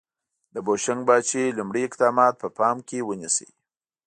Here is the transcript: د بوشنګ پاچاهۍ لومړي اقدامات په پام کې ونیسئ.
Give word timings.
د 0.53 0.55
بوشنګ 0.65 1.01
پاچاهۍ 1.07 1.49
لومړي 1.57 1.81
اقدامات 1.85 2.33
په 2.41 2.47
پام 2.57 2.77
کې 2.87 2.99
ونیسئ. 3.09 3.49